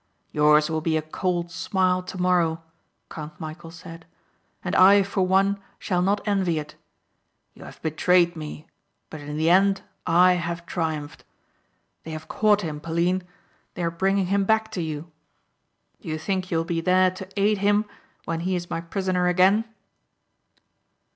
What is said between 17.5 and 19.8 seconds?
him when he is my prisoner again?"